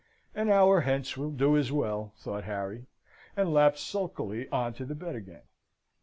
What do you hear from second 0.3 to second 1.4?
"An hour hence will